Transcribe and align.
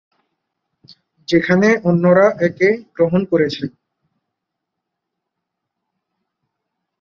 যেখানে 1.27 1.67
অন্যরা 1.83 2.27
একে 2.47 2.69
গ্রহণ 2.95 3.21
করেছেন। 3.25 3.69